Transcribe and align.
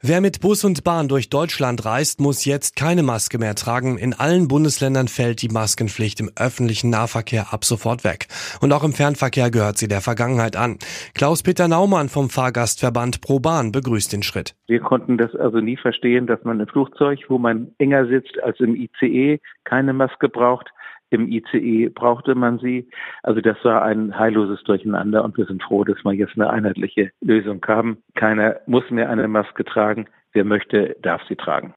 Wer 0.00 0.20
mit 0.20 0.40
Bus 0.40 0.64
und 0.64 0.84
Bahn 0.84 1.08
durch 1.08 1.28
Deutschland 1.28 1.84
reist, 1.84 2.20
muss 2.20 2.44
jetzt 2.44 2.76
keine 2.76 3.02
Maske 3.02 3.36
mehr 3.36 3.56
tragen. 3.56 3.98
In 3.98 4.14
allen 4.14 4.46
Bundesländern 4.46 5.08
fällt 5.08 5.42
die 5.42 5.48
Maskenpflicht 5.48 6.20
im 6.20 6.30
öffentlichen 6.38 6.88
Nahverkehr 6.88 7.52
ab 7.52 7.64
sofort 7.64 8.04
weg. 8.04 8.28
Und 8.60 8.72
auch 8.72 8.84
im 8.84 8.92
Fernverkehr 8.92 9.50
gehört 9.50 9.76
sie 9.76 9.88
der 9.88 10.00
Vergangenheit 10.00 10.54
an. 10.54 10.78
Klaus-Peter 11.16 11.66
Naumann 11.66 12.08
vom 12.08 12.30
Fahrgastverband 12.30 13.22
ProBahn 13.22 13.72
begrüßt 13.72 14.12
den 14.12 14.22
Schritt. 14.22 14.54
Wir 14.68 14.78
konnten 14.78 15.18
das 15.18 15.34
also 15.34 15.58
nie 15.58 15.76
verstehen, 15.76 16.28
dass 16.28 16.44
man 16.44 16.60
im 16.60 16.68
Flugzeug, 16.68 17.18
wo 17.26 17.38
man 17.38 17.72
enger 17.78 18.06
sitzt 18.06 18.40
als 18.40 18.60
im 18.60 18.76
ICE, 18.76 19.40
keine 19.64 19.94
Maske 19.94 20.28
braucht. 20.28 20.68
Im 21.10 21.28
ICE 21.28 21.88
brauchte 21.88 22.34
man 22.34 22.58
sie. 22.58 22.88
Also 23.22 23.40
das 23.40 23.56
war 23.64 23.82
ein 23.82 24.18
heilloses 24.18 24.62
Durcheinander 24.64 25.24
und 25.24 25.36
wir 25.36 25.46
sind 25.46 25.62
froh, 25.62 25.84
dass 25.84 26.02
wir 26.04 26.12
jetzt 26.12 26.34
eine 26.36 26.50
einheitliche 26.50 27.10
Lösung 27.20 27.64
haben. 27.66 27.98
Keiner 28.14 28.56
muss 28.66 28.90
mehr 28.90 29.08
eine 29.08 29.26
Maske 29.28 29.64
tragen. 29.64 30.06
Wer 30.32 30.44
möchte, 30.44 30.96
darf 31.02 31.22
sie 31.28 31.36
tragen. 31.36 31.74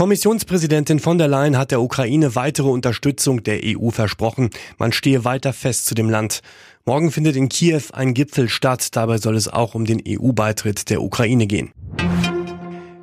Kommissionspräsidentin 0.00 0.98
von 0.98 1.18
der 1.18 1.28
Leyen 1.28 1.58
hat 1.58 1.72
der 1.72 1.82
Ukraine 1.82 2.34
weitere 2.34 2.68
Unterstützung 2.68 3.42
der 3.42 3.60
EU 3.62 3.90
versprochen. 3.90 4.48
Man 4.78 4.92
stehe 4.92 5.26
weiter 5.26 5.52
fest 5.52 5.84
zu 5.84 5.94
dem 5.94 6.08
Land. 6.08 6.40
Morgen 6.86 7.10
findet 7.10 7.36
in 7.36 7.50
Kiew 7.50 7.82
ein 7.92 8.14
Gipfel 8.14 8.48
statt. 8.48 8.96
Dabei 8.96 9.18
soll 9.18 9.36
es 9.36 9.52
auch 9.52 9.74
um 9.74 9.84
den 9.84 10.02
EU-Beitritt 10.08 10.88
der 10.88 11.02
Ukraine 11.02 11.46
gehen. 11.46 11.72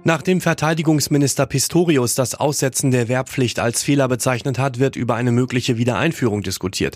Nachdem 0.07 0.39
Verteidigungsminister 0.39 1.45
Pistorius 1.47 2.16
das 2.16 2.34
Aussetzen 2.34 2.91
der 2.91 3.09
Wehrpflicht 3.09 3.59
als 3.59 3.84
Fehler 3.84 4.07
bezeichnet 4.07 4.57
hat, 4.57 4.80
wird 4.80 4.95
über 4.95 5.16
eine 5.16 5.33
mögliche 5.33 5.77
Wiedereinführung 5.77 6.44
diskutiert. 6.44 6.95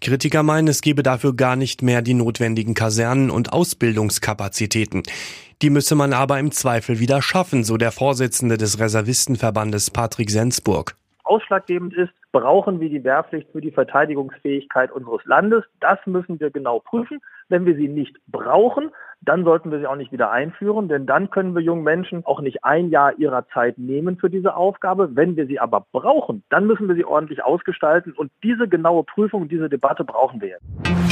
Kritiker 0.00 0.42
meinen, 0.42 0.66
es 0.66 0.80
gebe 0.80 1.04
dafür 1.04 1.36
gar 1.36 1.54
nicht 1.54 1.82
mehr 1.82 2.02
die 2.02 2.14
notwendigen 2.14 2.74
Kasernen 2.74 3.30
und 3.30 3.52
Ausbildungskapazitäten. 3.52 5.04
Die 5.62 5.70
müsse 5.70 5.94
man 5.94 6.12
aber 6.12 6.40
im 6.40 6.50
Zweifel 6.50 6.98
wieder 6.98 7.22
schaffen, 7.22 7.62
so 7.62 7.76
der 7.76 7.92
Vorsitzende 7.92 8.58
des 8.58 8.80
Reservistenverbandes 8.80 9.92
Patrick 9.92 10.28
Sensburg 10.28 10.96
ausschlaggebend 11.28 11.94
ist, 11.94 12.12
brauchen 12.32 12.80
wir 12.80 12.88
die 12.88 13.04
Wehrpflicht 13.04 13.50
für 13.52 13.60
die 13.60 13.70
Verteidigungsfähigkeit 13.70 14.90
unseres 14.90 15.24
Landes. 15.24 15.64
Das 15.80 15.98
müssen 16.06 16.40
wir 16.40 16.50
genau 16.50 16.80
prüfen. 16.80 17.20
Wenn 17.48 17.64
wir 17.64 17.76
sie 17.76 17.88
nicht 17.88 18.16
brauchen, 18.26 18.90
dann 19.20 19.44
sollten 19.44 19.70
wir 19.70 19.78
sie 19.78 19.86
auch 19.86 19.96
nicht 19.96 20.12
wieder 20.12 20.30
einführen, 20.30 20.88
denn 20.88 21.06
dann 21.06 21.30
können 21.30 21.54
wir 21.54 21.62
jungen 21.62 21.82
Menschen 21.82 22.24
auch 22.24 22.40
nicht 22.40 22.64
ein 22.64 22.90
Jahr 22.90 23.18
ihrer 23.18 23.48
Zeit 23.48 23.78
nehmen 23.78 24.16
für 24.16 24.30
diese 24.30 24.54
Aufgabe. 24.54 25.16
Wenn 25.16 25.36
wir 25.36 25.46
sie 25.46 25.58
aber 25.58 25.86
brauchen, 25.92 26.44
dann 26.50 26.66
müssen 26.66 26.88
wir 26.88 26.94
sie 26.94 27.04
ordentlich 27.04 27.42
ausgestalten 27.42 28.12
und 28.12 28.30
diese 28.42 28.68
genaue 28.68 29.04
Prüfung, 29.04 29.48
diese 29.48 29.68
Debatte 29.68 30.04
brauchen 30.04 30.40
wir 30.40 30.48
jetzt. 30.48 31.07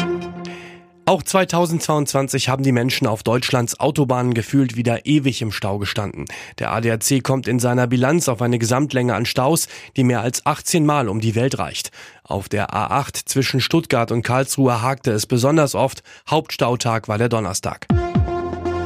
Auch 1.09 1.23
2022 1.23 2.49
haben 2.49 2.65
die 2.65 2.73
Menschen 2.73 3.07
auf 3.07 3.23
Deutschlands 3.23 3.79
Autobahnen 3.79 4.35
gefühlt 4.35 4.75
wieder 4.75 5.07
ewig 5.07 5.41
im 5.41 5.53
Stau 5.53 5.79
gestanden. 5.79 6.25
Der 6.59 6.73
ADAC 6.73 7.23
kommt 7.23 7.47
in 7.47 7.61
seiner 7.61 7.87
Bilanz 7.87 8.29
auf 8.29 8.43
eine 8.43 8.59
Gesamtlänge 8.59 9.15
an 9.15 9.25
Staus, 9.25 9.69
die 9.97 10.03
mehr 10.03 10.23
als 10.23 10.45
18 10.45 10.85
Mal 10.85 11.09
um 11.09 11.21
die 11.21 11.37
Welt 11.37 11.61
reicht. 11.61 11.93
Auf 12.25 12.49
der 12.49 12.71
A8 12.71 13.25
zwischen 13.25 13.61
Stuttgart 13.61 14.11
und 14.11 14.23
Karlsruhe 14.23 14.83
hakte 14.83 15.13
es 15.13 15.27
besonders 15.27 15.77
oft. 15.77 16.03
Hauptstautag 16.29 17.07
war 17.07 17.19
der 17.19 17.29
Donnerstag. 17.29 17.87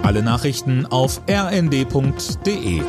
Alle 0.03 0.23
Nachrichten 0.23 0.85
auf 0.85 1.23
rnd.de 1.27 2.83